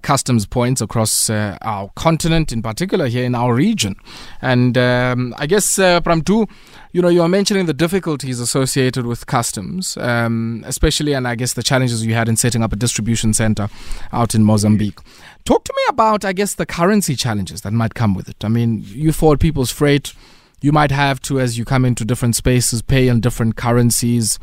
customs 0.00 0.46
points 0.46 0.80
across 0.80 1.28
our 1.28 1.90
continent, 1.94 2.52
in 2.52 2.62
particular 2.62 3.08
here 3.08 3.24
in 3.24 3.34
our 3.34 3.52
region 3.52 3.65
region. 3.66 3.94
And 4.40 4.78
um, 4.78 5.34
I 5.38 5.46
guess, 5.46 5.78
uh, 5.78 6.00
Pramtu, 6.00 6.48
you 6.92 7.02
know, 7.02 7.08
you 7.16 7.22
are 7.22 7.28
mentioning 7.28 7.66
the 7.66 7.74
difficulties 7.74 8.40
associated 8.40 9.04
with 9.06 9.26
customs, 9.26 9.96
um, 9.98 10.62
especially, 10.66 11.12
and 11.14 11.26
I 11.28 11.34
guess 11.34 11.52
the 11.54 11.62
challenges 11.62 12.06
you 12.06 12.14
had 12.14 12.28
in 12.28 12.36
setting 12.36 12.62
up 12.62 12.72
a 12.72 12.76
distribution 12.76 13.34
center 13.34 13.68
out 14.12 14.34
in 14.34 14.42
Mozambique. 14.44 15.00
Talk 15.44 15.64
to 15.64 15.74
me 15.76 15.82
about, 15.88 16.24
I 16.24 16.32
guess, 16.32 16.54
the 16.54 16.66
currency 16.66 17.14
challenges 17.16 17.60
that 17.62 17.72
might 17.72 17.94
come 17.94 18.14
with 18.14 18.28
it. 18.28 18.44
I 18.44 18.48
mean, 18.48 18.82
you 18.84 19.12
forward 19.12 19.40
people's 19.40 19.70
freight. 19.70 20.14
You 20.62 20.72
might 20.72 20.90
have 20.90 21.20
to, 21.22 21.38
as 21.38 21.58
you 21.58 21.64
come 21.64 21.84
into 21.84 22.04
different 22.04 22.34
spaces, 22.36 22.82
pay 22.82 23.08
in 23.08 23.20
different 23.20 23.56
currencies, 23.56 24.38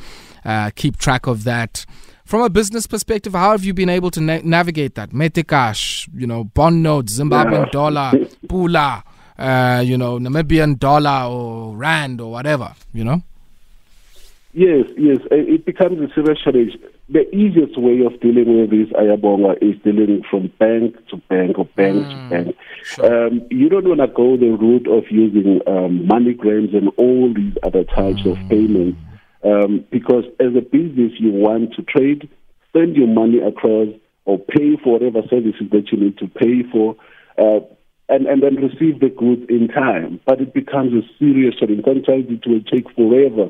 uh, 0.46 0.70
keep 0.76 0.98
track 0.98 1.28
of 1.28 1.44
that. 1.44 1.86
From 2.26 2.42
a 2.42 2.50
business 2.50 2.88
perspective, 2.88 3.34
how 3.34 3.52
have 3.52 3.66
you 3.66 3.74
been 3.74 3.90
able 3.90 4.10
to 4.12 4.22
na- 4.22 4.40
navigate 4.44 4.96
that? 4.96 5.10
Metikash, 5.10 6.08
you 6.16 6.26
know, 6.26 6.46
bond 6.46 6.82
notes, 6.82 7.20
Zimbabwean 7.20 7.70
dollar, 7.72 8.12
pula, 8.48 9.04
uh, 9.38 9.84
you 9.86 9.98
know, 9.98 10.20
Namibian 10.20 10.78
dollar 10.80 11.30
or 11.30 11.76
rand 11.76 12.22
or 12.22 12.32
whatever, 12.32 12.74
you 12.94 13.04
know? 13.04 13.22
Yes, 14.54 14.86
yes. 14.98 15.18
It 15.32 15.66
becomes 15.66 16.00
a 16.00 16.14
serious 16.14 16.40
challenge. 16.44 16.78
The 17.10 17.28
easiest 17.36 17.78
way 17.78 18.02
of 18.06 18.20
dealing 18.22 18.62
with 18.62 18.70
this 18.70 18.88
ayabonga 18.94 19.58
is 19.62 19.82
dealing 19.82 20.24
from 20.30 20.52
bank 20.60 20.96
to 21.10 21.18
bank 21.28 21.58
or 21.58 21.66
bank 21.66 22.06
mm, 22.06 22.10
to 22.10 22.30
bank. 22.30 22.56
Sure. 22.84 23.28
Um, 23.28 23.42
you 23.50 23.68
don't 23.68 23.88
want 23.88 24.02
to 24.02 24.08
go 24.08 24.38
the 24.38 24.52
route 24.52 24.88
of 24.88 25.06
using 25.10 25.60
um, 25.66 26.08
MoneyGrams 26.08 26.76
and 26.76 26.90
all 26.98 27.34
these 27.34 27.56
other 27.64 27.84
types 27.84 28.22
mm. 28.22 28.32
of 28.32 28.50
payments 28.50 29.00
um, 29.44 29.86
because 29.92 30.24
as 30.40 30.56
a 30.56 30.62
business 30.62 31.12
you 31.18 31.32
want 31.32 31.74
to 31.74 31.82
trade, 31.84 32.30
send 32.72 32.96
your 32.96 33.08
money 33.08 33.40
across 33.40 33.88
or 34.26 34.40
pay 34.40 34.78
for 34.84 34.94
whatever 34.94 35.22
services 35.30 35.70
that 35.72 35.92
you 35.92 36.00
need 36.00 36.18
to 36.18 36.28
pay 36.28 36.64
for. 36.72 36.96
Uh, 37.38 37.60
and, 38.10 38.26
and 38.28 38.44
then 38.44 38.56
receive 38.56 39.00
the 39.00 39.10
goods 39.10 39.44
in 39.50 39.68
time. 39.68 40.20
But 40.26 40.42
it 40.42 40.54
becomes 40.54 40.94
a 40.94 41.08
serious 41.18 41.56
challenge. 41.56 41.84
Sometimes 41.86 42.26
it 42.30 42.48
will 42.48 42.64
take 42.64 42.90
forever. 42.96 43.50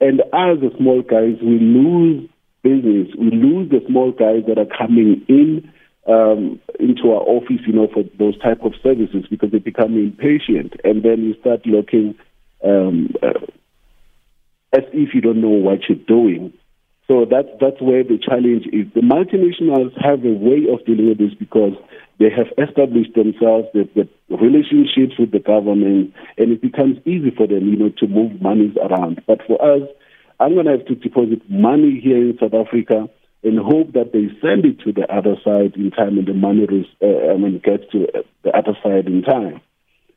And 0.00 0.20
as 0.20 0.60
the 0.60 0.70
small 0.76 1.02
guys, 1.02 1.36
we 1.40 1.58
lose 1.58 2.28
business. 2.62 3.08
We 3.18 3.30
lose 3.30 3.70
the 3.70 3.80
small 3.86 4.10
guys 4.12 4.42
that 4.48 4.58
are 4.58 4.66
coming 4.66 5.24
in 5.28 5.70
um, 6.06 6.60
into 6.78 7.12
our 7.12 7.22
office, 7.22 7.60
you 7.66 7.72
know, 7.72 7.88
for 7.92 8.02
those 8.18 8.38
type 8.38 8.62
of 8.62 8.72
services 8.82 9.24
because 9.30 9.52
they 9.52 9.58
become 9.58 9.96
impatient, 9.96 10.74
and 10.84 11.02
then 11.02 11.22
you 11.22 11.34
start 11.40 11.64
looking 11.64 12.14
um, 12.62 13.14
uh, 13.22 13.40
as 14.72 14.82
if 14.92 15.14
you 15.14 15.20
don't 15.20 15.40
know 15.40 15.48
what 15.48 15.80
you're 15.88 15.98
doing. 16.06 16.52
So 17.06 17.26
that's 17.30 17.48
that's 17.60 17.80
where 17.80 18.02
the 18.02 18.18
challenge 18.18 18.66
is. 18.72 18.92
The 18.94 19.00
multinationals 19.00 19.92
have 20.02 20.24
a 20.24 20.32
way 20.32 20.66
of 20.72 20.84
dealing 20.86 21.08
with 21.08 21.18
this 21.18 21.34
because 21.38 21.72
they 22.18 22.30
have 22.30 22.46
established 22.56 23.14
themselves, 23.14 23.68
they've 23.74 23.92
got 23.94 24.08
relationships 24.30 25.18
with 25.18 25.32
the 25.32 25.40
government, 25.40 26.14
and 26.38 26.52
it 26.52 26.62
becomes 26.62 26.98
easy 27.06 27.30
for 27.36 27.46
them, 27.46 27.68
you 27.68 27.76
know, 27.76 27.90
to 27.98 28.06
move 28.06 28.40
monies 28.40 28.76
around. 28.78 29.22
But 29.26 29.40
for 29.46 29.60
us, 29.60 29.88
I'm 30.40 30.54
going 30.54 30.66
to 30.66 30.72
have 30.72 30.86
to 30.86 30.94
deposit 30.94 31.42
money 31.48 32.00
here 32.02 32.18
in 32.18 32.38
South 32.38 32.54
Africa 32.54 33.08
and 33.42 33.58
hope 33.58 33.92
that 33.92 34.12
they 34.12 34.28
send 34.40 34.64
it 34.64 34.80
to 34.80 34.92
the 34.92 35.06
other 35.12 35.36
side 35.44 35.76
in 35.76 35.90
time, 35.90 36.18
and 36.18 36.26
the 36.26 36.34
money 36.34 36.66
uh, 37.02 37.32
I 37.32 37.36
mean, 37.36 37.60
gets 37.62 37.84
to 37.92 38.06
the 38.42 38.56
other 38.56 38.76
side 38.82 39.06
in 39.06 39.22
time. 39.22 39.60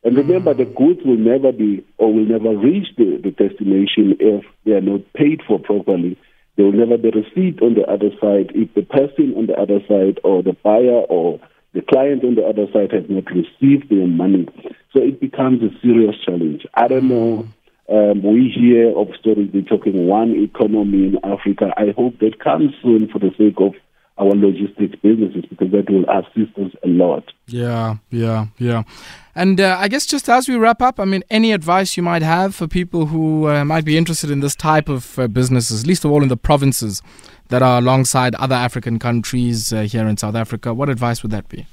And 0.04 0.16
remember, 0.16 0.54
the 0.54 0.64
goods 0.64 1.00
will 1.04 1.18
never 1.18 1.52
be 1.52 1.84
or 1.98 2.12
will 2.14 2.24
never 2.24 2.56
reach 2.56 2.86
the, 2.96 3.20
the 3.22 3.30
destination 3.30 4.16
if 4.20 4.44
they 4.64 4.72
are 4.72 4.80
not 4.80 5.00
paid 5.12 5.42
for 5.46 5.58
properly. 5.58 6.16
There 6.56 6.66
will 6.66 6.72
never 6.72 6.96
be 6.96 7.10
received 7.10 7.62
on 7.62 7.74
the 7.74 7.82
other 7.82 8.10
side 8.20 8.52
if 8.54 8.72
the 8.74 8.82
person 8.82 9.34
on 9.36 9.46
the 9.46 9.54
other 9.54 9.80
side 9.88 10.18
or 10.24 10.42
the 10.42 10.56
buyer 10.62 11.04
or 11.10 11.40
the 11.74 11.82
client 11.82 12.24
on 12.24 12.34
the 12.34 12.42
other 12.42 12.66
side 12.72 12.92
has 12.92 13.04
not 13.08 13.24
received 13.30 13.90
their 13.90 14.06
money. 14.06 14.46
So 14.92 15.02
it 15.02 15.20
becomes 15.20 15.62
a 15.62 15.70
serious 15.80 16.16
challenge. 16.24 16.66
I 16.74 16.88
don't 16.88 17.08
know. 17.08 17.48
Um, 17.90 18.22
we 18.22 18.50
hear 18.54 18.96
of 18.98 19.08
stories, 19.18 19.50
they're 19.52 19.62
talking 19.62 20.06
one 20.06 20.32
economy 20.36 21.06
in 21.06 21.18
Africa. 21.24 21.72
I 21.76 21.94
hope 21.96 22.18
that 22.18 22.38
comes 22.38 22.72
soon 22.82 23.08
for 23.08 23.18
the 23.18 23.30
sake 23.38 23.56
of 23.58 23.72
our 24.18 24.34
logistics 24.34 24.96
businesses 25.00 25.44
because 25.48 25.70
that 25.70 25.88
will 25.88 26.04
assist 26.10 26.58
us 26.58 26.72
a 26.84 26.88
lot. 26.88 27.32
Yeah, 27.46 27.96
yeah, 28.10 28.46
yeah. 28.58 28.82
And 29.34 29.60
uh, 29.60 29.76
I 29.78 29.88
guess 29.88 30.04
just 30.04 30.28
as 30.28 30.48
we 30.48 30.56
wrap 30.56 30.82
up, 30.82 30.98
I 30.98 31.04
mean, 31.04 31.22
any 31.30 31.52
advice 31.52 31.96
you 31.96 32.02
might 32.02 32.22
have 32.22 32.54
for 32.54 32.66
people 32.66 33.06
who 33.06 33.48
uh, 33.48 33.64
might 33.64 33.84
be 33.84 33.96
interested 33.96 34.30
in 34.30 34.40
this 34.40 34.56
type 34.56 34.88
of 34.88 35.18
uh, 35.18 35.28
businesses, 35.28 35.86
least 35.86 36.04
of 36.04 36.10
all 36.10 36.22
in 36.22 36.28
the 36.28 36.36
provinces 36.36 37.00
that 37.48 37.62
are 37.62 37.78
alongside 37.78 38.34
other 38.36 38.54
African 38.54 38.98
countries 38.98 39.72
uh, 39.72 39.82
here 39.82 40.06
in 40.06 40.16
South 40.16 40.34
Africa, 40.34 40.74
what 40.74 40.88
advice 40.88 41.22
would 41.22 41.32
that 41.32 41.48
be? 41.48 41.66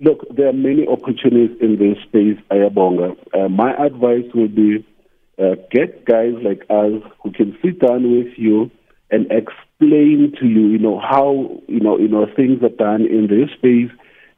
Look, 0.00 0.24
there 0.36 0.48
are 0.48 0.52
many 0.52 0.86
opportunities 0.86 1.56
in 1.60 1.78
this 1.78 1.96
space, 2.02 2.38
Ayabonga. 2.50 3.16
Uh, 3.32 3.48
my 3.48 3.72
advice 3.74 4.24
would 4.34 4.54
be 4.54 4.84
uh, 5.38 5.54
get 5.70 6.04
guys 6.04 6.34
like 6.42 6.62
us 6.68 7.00
who 7.22 7.32
can 7.32 7.56
sit 7.62 7.78
down 7.78 8.02
with 8.10 8.32
you 8.36 8.70
and 9.10 9.30
explain 9.30 10.32
to 10.40 10.46
you, 10.46 10.66
you 10.68 10.78
know, 10.78 10.98
how, 10.98 11.60
you 11.68 11.80
know, 11.80 11.96
you 11.98 12.08
know, 12.08 12.26
things 12.34 12.62
are 12.62 12.68
done 12.70 13.02
in 13.02 13.28
this 13.28 13.50
space. 13.56 13.90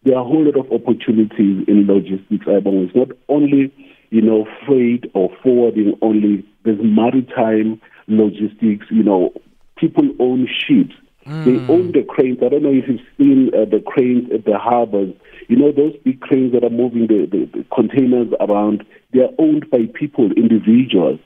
There 0.04 0.14
are 0.16 0.20
a 0.20 0.24
whole 0.24 0.44
lot 0.44 0.56
of 0.56 0.70
opportunities 0.70 1.64
in 1.66 1.86
logistics. 1.86 2.44
Ayabonga. 2.46 2.86
It's 2.86 2.96
not 2.96 3.08
only, 3.28 3.72
you 4.10 4.20
know, 4.20 4.46
freight 4.66 5.04
or 5.14 5.30
forwarding 5.42 5.94
only. 6.02 6.46
There's 6.64 6.78
maritime 6.82 7.80
logistics, 8.08 8.86
you 8.90 9.02
know, 9.02 9.32
people 9.76 10.04
own 10.18 10.46
ships. 10.46 10.94
Mm. 11.26 11.44
They 11.44 11.72
own 11.72 11.92
the 11.92 12.04
cranes. 12.08 12.38
I 12.42 12.48
don't 12.48 12.62
know 12.62 12.72
if 12.72 12.88
you've 12.88 13.00
seen 13.18 13.50
uh, 13.54 13.64
the 13.64 13.82
cranes 13.84 14.30
at 14.32 14.44
the 14.44 14.58
harbors. 14.58 15.12
You 15.48 15.56
know, 15.56 15.72
those 15.72 15.94
big 16.04 16.20
cranes 16.20 16.52
that 16.52 16.64
are 16.64 16.70
moving 16.70 17.08
the, 17.08 17.26
the, 17.30 17.58
the 17.58 17.64
containers 17.74 18.28
around, 18.40 18.84
they 19.12 19.20
are 19.20 19.34
owned 19.38 19.68
by 19.70 19.86
people, 19.92 20.30
individuals. 20.32 21.18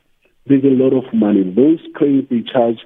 There's 0.46 0.64
a 0.64 0.68
lot 0.68 0.92
of 0.92 1.12
money. 1.12 1.42
Those 1.42 1.80
cranes, 1.94 2.28
they 2.30 2.42
charge 2.42 2.78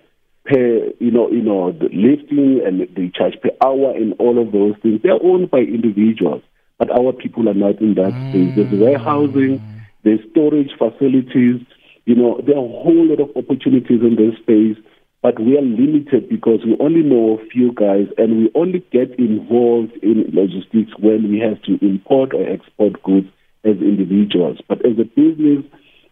per, 0.44 0.90
you 1.00 1.10
know, 1.10 1.30
you 1.30 1.42
know, 1.42 1.72
the 1.72 1.88
lifting 1.92 2.60
and 2.64 2.80
they 2.96 3.10
charge 3.14 3.34
per 3.40 3.50
hour 3.64 3.94
and 3.96 4.14
all 4.18 4.40
of 4.40 4.52
those 4.52 4.74
things. 4.82 5.00
They're 5.02 5.22
owned 5.22 5.50
by 5.50 5.58
individuals, 5.58 6.42
but 6.78 6.90
our 6.90 7.12
people 7.12 7.48
are 7.48 7.54
not 7.54 7.80
in 7.80 7.94
that 7.94 8.12
mm. 8.12 8.30
space. 8.30 8.56
There's 8.56 8.80
warehousing, 8.80 9.62
there's 10.02 10.20
storage 10.30 10.70
facilities. 10.76 11.62
You 12.04 12.14
know, 12.14 12.40
there 12.44 12.56
are 12.56 12.64
a 12.64 12.82
whole 12.82 13.06
lot 13.06 13.20
of 13.20 13.30
opportunities 13.36 14.02
in 14.02 14.16
this 14.16 14.36
space, 14.42 14.76
but 15.24 15.40
we 15.40 15.56
are 15.56 15.62
limited 15.62 16.28
because 16.28 16.60
we 16.66 16.76
only 16.80 17.02
know 17.02 17.38
a 17.38 17.46
few 17.46 17.72
guys 17.72 18.08
and 18.18 18.36
we 18.36 18.50
only 18.54 18.84
get 18.92 19.18
involved 19.18 19.92
in 20.02 20.28
logistics 20.34 20.92
when 20.98 21.30
we 21.30 21.38
have 21.38 21.62
to 21.62 21.78
import 21.80 22.34
or 22.34 22.46
export 22.46 23.02
goods 23.02 23.28
as 23.64 23.76
individuals. 23.78 24.58
But 24.68 24.84
as 24.84 24.98
a 24.98 25.04
business, 25.04 25.64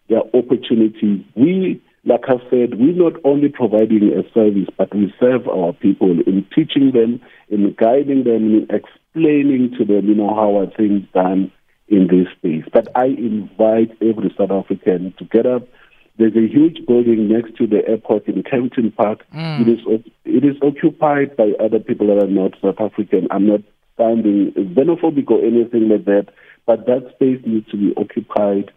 there 0.09 0.17
are 0.17 0.31
opportunities. 0.33 1.27
We 1.37 1.83
like 2.05 2.25
I 2.27 2.39
said, 2.49 2.81
we're 2.81 2.97
not 2.97 3.21
only 3.23 3.51
providing 3.51 4.11
a 4.17 4.25
service, 4.33 4.69
but 4.79 4.95
we 4.95 5.13
serve 5.21 5.47
our 5.47 5.75
people 5.75 6.11
in 6.27 6.47
teaching 6.55 6.93
them, 6.93 7.21
in 7.51 7.77
guiding 7.79 8.25
them, 8.25 8.65
in 8.65 8.67
explaining 8.71 9.75
to 9.79 9.85
them, 9.85 10.09
you 10.09 10.15
know, 10.15 10.35
how 10.35 10.59
are 10.59 10.67
things 10.75 11.07
done 11.13 11.53
in 11.87 12.09
this 12.09 12.27
space. 12.39 12.65
But 12.73 12.89
I 12.97 13.05
invite 13.05 13.91
every 14.01 14.35
South 14.39 14.51
African 14.51 15.15
to 15.19 15.25
get 15.27 15.45
up. 15.45 15.69
There's 16.19 16.37
a 16.37 16.47
huge 16.47 16.87
building 16.87 17.29
next 17.29 17.57
to 17.57 17.67
the 17.67 17.87
airport 17.89 18.29
in 18.29 18.43
Kempton 18.43 18.93
Park. 18.93 19.25
Mm. 19.35 19.63
It 19.63 19.69
is 19.69 19.81
it 20.25 20.45
is 20.45 20.57
occupied 20.63 21.37
by 21.37 21.53
other 21.59 21.79
people 21.79 22.07
that 22.09 22.23
are 22.23 22.27
not 22.27 22.53
South 22.61 22.81
African. 22.81 23.29
I'm 23.31 23.47
not 23.47 23.61
sounding 23.97 24.53
xenophobic 24.53 25.31
or 25.31 25.45
anything 25.45 25.89
like 25.89 26.05
that, 26.05 26.29
but 26.67 26.87
that 26.87 27.11
space 27.15 27.41
needs 27.47 27.69
to 27.71 27.77
be 27.77 27.95
occupied 27.97 28.71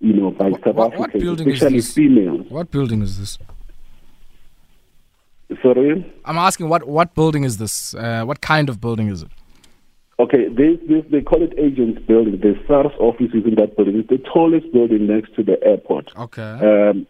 you 0.00 0.12
know, 0.12 0.30
by 0.30 0.48
what, 0.48 0.64
South 0.64 0.74
what, 0.74 0.92
Africans, 0.94 1.40
especially 1.40 1.80
females. 1.80 2.46
What 2.48 2.70
building 2.70 3.02
is 3.02 3.18
this? 3.18 3.38
Sorry? 5.62 6.14
I'm 6.24 6.38
asking 6.38 6.68
what 6.68 6.86
what 6.86 7.14
building 7.14 7.44
is 7.44 7.56
this? 7.58 7.94
Uh, 7.94 8.24
what 8.24 8.40
kind 8.40 8.68
of 8.68 8.80
building 8.80 9.08
is 9.08 9.22
it? 9.22 9.28
Okay, 10.18 10.48
this, 10.48 10.78
this, 10.88 11.04
they 11.10 11.20
call 11.20 11.42
it 11.42 11.52
Agents 11.58 12.00
Building. 12.06 12.40
The 12.40 12.54
SARS 12.66 12.92
office 12.98 13.28
is 13.34 13.44
in 13.44 13.54
that 13.56 13.76
building. 13.76 13.98
It's 13.98 14.08
the 14.08 14.16
tallest 14.32 14.72
building 14.72 15.06
next 15.06 15.34
to 15.36 15.42
the 15.42 15.62
airport. 15.62 16.10
Okay. 16.16 16.40
Um, 16.42 17.06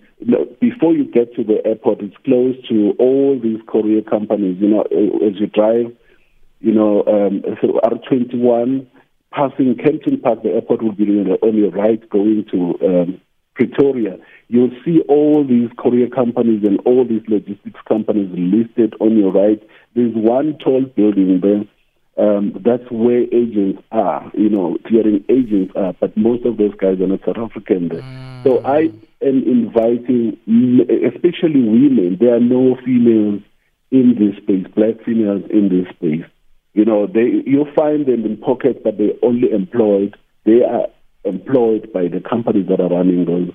before 0.61 0.93
you 0.93 1.05
get 1.05 1.33
to 1.37 1.45
the 1.45 1.65
airport, 1.65 2.01
it's 2.01 2.17
close 2.25 2.57
to 2.69 2.97
all 2.99 3.39
these 3.41 3.61
courier 3.69 4.03
companies. 4.03 4.61
You 4.61 4.69
know, 4.71 4.83
as 4.83 5.39
you 5.39 5.47
drive, 5.47 5.95
you 6.59 6.73
know, 6.73 7.05
um, 7.07 7.45
so 7.61 7.79
R21, 7.85 8.89
passing 9.31 9.77
Kempton 9.77 10.21
Park, 10.21 10.43
the 10.43 10.51
airport 10.51 10.83
will 10.83 10.91
be 10.91 11.05
on 11.05 11.57
your 11.57 11.71
right 11.71 12.03
going 12.11 12.45
to 12.51 12.75
um, 12.85 13.21
Pretoria. 13.55 14.19
You'll 14.49 14.75
see 14.85 15.03
all 15.09 15.47
these 15.47 15.71
courier 15.79 16.09
companies 16.09 16.65
and 16.67 16.81
all 16.81 17.07
these 17.07 17.23
logistics 17.29 17.81
companies 17.87 18.31
listed 18.33 18.95
on 18.99 19.17
your 19.17 19.31
right. 19.31 19.63
There's 19.95 20.15
one 20.15 20.59
tall 20.59 20.85
building 20.85 21.39
there 21.41 21.63
um, 22.19 22.53
that's 22.65 22.91
where 22.91 23.23
agents 23.25 23.83
are, 23.93 24.31
you 24.35 24.49
know, 24.49 24.79
clearing 24.87 25.25
agents 25.29 25.73
are, 25.77 25.93
but 26.01 26.17
most 26.17 26.47
of 26.47 26.57
those 26.57 26.75
guys 26.77 27.01
are 27.01 27.07
not 27.07 27.21
South 27.27 27.37
African. 27.37 27.91
Mm. 27.91 28.45
So 28.45 28.65
I 28.65 28.91
am 29.23 29.43
inviting, 29.45 30.39
especially 31.13 31.63
women, 31.63 32.17
there 32.19 32.35
are 32.35 32.41
no 32.41 32.77
females 32.85 33.43
in 33.91 34.15
this 34.19 34.43
space, 34.43 34.67
black 34.75 35.05
females 35.05 35.43
in 35.51 35.69
this 35.69 35.89
space. 35.95 36.25
You 36.73 36.85
know, 36.85 37.07
they 37.07 37.43
you'll 37.47 37.73
find 37.75 38.07
them 38.07 38.25
in 38.25 38.37
pockets, 38.37 38.81
but 38.83 38.99
they're 38.99 39.19
only 39.23 39.51
employed. 39.51 40.17
They 40.45 40.63
are 40.63 40.89
employed 41.25 41.93
by 41.93 42.09
the 42.09 42.21
companies 42.21 42.69
that 42.69 42.81
are 42.81 42.89
running 42.89 43.25
those, 43.25 43.51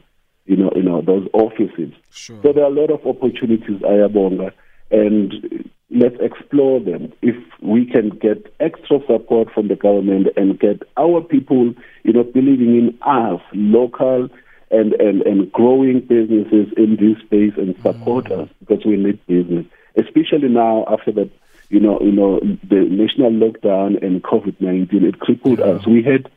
you 0.46 0.56
know, 0.56 0.72
you 0.76 0.84
know, 0.84 1.02
those 1.02 1.28
offices. 1.34 1.94
Sure. 2.12 2.40
So 2.44 2.54
there 2.54 2.64
are 2.64 2.72
a 2.72 2.74
lot 2.74 2.90
of 2.90 3.06
opportunities, 3.06 3.80
Ayabonga, 3.82 4.52
and 4.90 5.70
let's 5.92 6.16
explore 6.20 6.80
them. 6.80 7.12
If 7.22 7.36
we 7.62 7.86
can 7.86 8.10
get 8.10 8.54
extra 8.60 9.00
support 9.06 9.52
from 9.54 9.68
the 9.68 9.76
government 9.76 10.28
and 10.38 10.60
get 10.60 10.84
our 10.98 11.22
people, 11.22 11.74
you 12.04 12.14
know, 12.14 12.24
believing 12.24 12.76
in 12.78 12.98
us, 13.02 13.42
local 13.54 14.30
and, 14.72 14.94
and, 14.94 15.22
and 15.24 15.52
growing 15.52 16.00
businesses 16.00 16.74
in 16.78 16.96
this 16.96 17.22
space 17.26 17.54
and 17.58 17.76
support 17.82 18.26
mm. 18.26 18.44
us 18.44 18.50
because 18.60 18.86
we 18.86 18.96
need 18.96 19.20
business, 19.28 19.66
especially 19.98 20.48
now 20.48 20.86
after 20.88 21.12
that, 21.12 21.30
you 21.70 21.80
know, 21.80 22.00
you 22.02 22.12
know, 22.12 22.40
the 22.40 22.88
national 22.90 23.32
lockdown 23.32 24.02
and 24.04 24.24
COVID-19, 24.24 25.04
it 25.04 25.20
crippled 25.20 25.60
yeah. 25.60 25.66
us. 25.66 25.86
We 25.86 26.04
had 26.04 26.30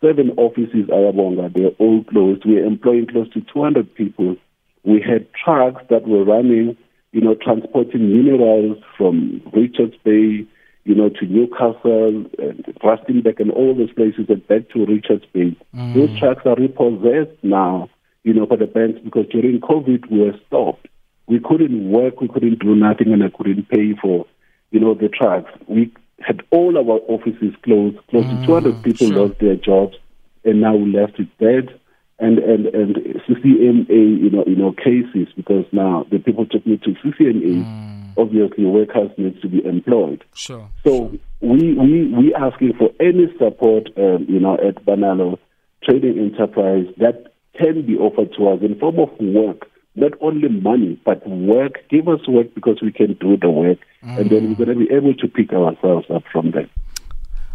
seven 0.00 0.30
offices, 0.36 0.86
Ayabonga, 0.88 1.52
they're 1.52 1.76
all 1.78 2.04
closed. 2.04 2.44
We're 2.44 2.64
employing 2.64 3.06
close 3.06 3.28
to 3.30 3.40
200 3.40 3.92
people. 3.94 4.36
We 4.84 5.00
had 5.00 5.26
trucks 5.34 5.82
that 5.90 6.06
were 6.06 6.24
running 6.24 6.76
you 7.12 7.20
know, 7.20 7.34
transporting 7.34 8.10
minerals 8.10 8.78
from 8.96 9.42
Richards 9.52 9.94
Bay, 10.04 10.46
you 10.84 10.94
know, 10.94 11.08
to 11.08 11.26
Newcastle 11.26 12.24
and 12.38 12.64
Rustenburg 12.82 13.40
and 13.40 13.50
all 13.50 13.74
those 13.74 13.92
places 13.92 14.26
and 14.28 14.46
back 14.46 14.68
to 14.70 14.86
Richards 14.86 15.24
Bay. 15.32 15.56
Mm. 15.74 15.94
Those 15.94 16.18
trucks 16.18 16.42
are 16.46 16.56
repossessed 16.56 17.36
now, 17.42 17.88
you 18.22 18.32
know, 18.32 18.46
by 18.46 18.56
the 18.56 18.66
banks 18.66 19.00
because 19.02 19.26
during 19.30 19.60
COVID 19.60 20.10
we 20.10 20.20
were 20.20 20.38
stopped. 20.46 20.86
We 21.26 21.38
couldn't 21.40 21.90
work, 21.90 22.20
we 22.20 22.28
couldn't 22.28 22.58
do 22.58 22.74
nothing, 22.74 23.12
and 23.12 23.22
I 23.22 23.28
couldn't 23.28 23.68
pay 23.68 23.94
for, 24.00 24.26
you 24.72 24.80
know, 24.80 24.94
the 24.94 25.08
trucks. 25.08 25.50
We 25.68 25.92
had 26.18 26.42
all 26.50 26.76
our 26.76 26.98
offices 27.08 27.54
closed. 27.62 27.98
Close 28.08 28.24
mm, 28.24 28.40
to 28.40 28.46
200 28.46 28.82
people 28.82 29.06
sure. 29.06 29.16
lost 29.16 29.38
their 29.38 29.54
jobs, 29.54 29.96
and 30.44 30.60
now 30.60 30.74
we 30.74 30.92
left 30.92 31.20
it 31.20 31.28
dead 31.38 31.78
and 32.20 32.38
and 32.38 32.66
and 32.66 32.96
CCMA, 33.26 33.88
you 33.88 34.30
know, 34.30 34.44
you 34.46 34.56
know, 34.56 34.72
cases 34.72 35.32
because 35.34 35.64
now 35.72 36.06
the 36.10 36.18
people 36.18 36.46
took 36.46 36.66
me 36.66 36.76
to 36.78 36.90
CCMA. 36.90 37.64
Mm. 37.64 38.12
Obviously, 38.18 38.66
workers 38.66 39.10
need 39.16 39.40
to 39.40 39.48
be 39.48 39.64
employed. 39.64 40.22
Sure. 40.34 40.68
So 40.84 40.90
sure. 40.90 41.18
we 41.40 41.74
we 41.74 42.12
we 42.12 42.34
asking 42.34 42.74
for 42.78 42.90
any 43.00 43.26
support, 43.38 43.88
um, 43.96 44.26
you 44.28 44.40
know, 44.40 44.54
at 44.54 44.84
Banalo 44.84 45.38
Trading 45.82 46.18
Enterprise 46.18 46.86
that 46.98 47.32
can 47.58 47.86
be 47.86 47.96
offered 47.96 48.32
to 48.36 48.48
us 48.48 48.60
in 48.62 48.78
form 48.78 48.98
of 48.98 49.10
work, 49.18 49.68
not 49.94 50.12
only 50.20 50.48
money, 50.48 51.00
but 51.04 51.26
work. 51.26 51.88
Give 51.88 52.06
us 52.08 52.26
work 52.28 52.54
because 52.54 52.80
we 52.82 52.92
can 52.92 53.14
do 53.14 53.36
the 53.36 53.48
work, 53.50 53.78
mm. 54.04 54.18
and 54.18 54.30
then 54.30 54.48
we're 54.48 54.66
going 54.66 54.78
to 54.78 54.86
be 54.86 54.94
able 54.94 55.14
to 55.14 55.28
pick 55.28 55.52
ourselves 55.52 56.06
up 56.14 56.24
from 56.30 56.50
there. 56.50 56.68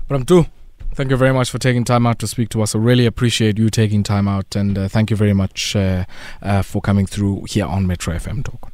Bramtu, 0.09 0.47
Thank 0.95 1.11
you 1.11 1.17
very 1.17 1.33
much 1.33 1.49
for 1.49 1.57
taking 1.57 1.83
time 1.83 2.07
out 2.07 2.19
to 2.19 2.27
speak 2.27 2.47
to 2.49 2.61
us. 2.61 2.73
I 2.73 2.77
really 2.77 3.05
appreciate 3.05 3.57
you 3.57 3.69
taking 3.69 4.01
time 4.01 4.29
out, 4.29 4.55
and 4.55 4.77
uh, 4.77 4.87
thank 4.87 5.09
you 5.09 5.17
very 5.17 5.33
much 5.33 5.75
uh, 5.75 6.05
uh, 6.41 6.61
for 6.61 6.81
coming 6.81 7.05
through 7.05 7.43
here 7.49 7.65
on 7.65 7.85
Metro 7.85 8.13
FM 8.13 8.45
Talk. 8.45 8.71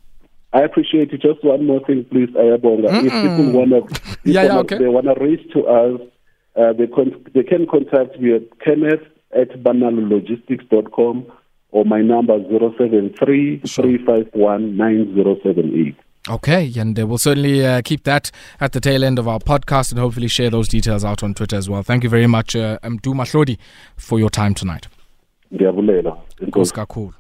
I 0.54 0.62
appreciate 0.62 1.12
it. 1.14 1.20
Just 1.20 1.44
one 1.44 1.66
more 1.66 1.80
thing, 1.84 2.06
please, 2.12 2.30
Ayabonga. 2.30 2.90
Mm-mm. 2.90 3.06
If 3.06 3.12
people 3.12 3.52
want 3.54 3.72
to, 3.72 4.02
yeah, 4.24 4.44
yeah, 4.44 4.58
okay. 4.60 4.78
they 4.78 4.88
want 4.88 5.08
to 5.08 5.16
reach 5.20 5.52
to 5.54 5.66
us, 5.66 6.00
uh, 6.56 6.74
they, 6.74 6.86
con- 6.86 7.26
they 7.34 7.42
can 7.42 7.66
contact 7.66 8.20
me 8.20 8.36
at 8.36 8.60
kenneth 8.60 9.02
at 9.36 9.50
banalologistics.com 9.64 11.26
or 11.72 11.86
my 11.86 12.02
number 12.02 12.38
073 12.38 13.62
351 13.66 14.78
9078. 14.78 15.96
Okay, 16.30 16.72
and 16.78 17.00
uh, 17.00 17.08
we'll 17.08 17.18
certainly 17.18 17.66
uh, 17.66 17.82
keep 17.84 18.04
that 18.04 18.30
at 18.60 18.74
the 18.74 18.80
tail 18.80 19.04
end 19.04 19.18
of 19.18 19.28
our 19.28 19.40
podcast 19.40 19.92
and 19.92 20.00
hopefully 20.00 20.28
share 20.28 20.52
those 20.52 20.68
details 20.68 21.04
out 21.04 21.24
on 21.24 21.34
Twitter 21.34 21.56
as 21.56 21.68
well. 21.68 21.82
Thank 21.82 22.04
you 22.04 22.10
very 22.10 22.28
much, 22.28 22.56
uh, 22.56 22.78
Mdu 22.84 23.16
Mahlodi, 23.16 23.58
for 23.98 24.20
your 24.20 24.30
time 24.30 24.54
tonight. 24.54 24.88
Kakhulu. 26.72 27.14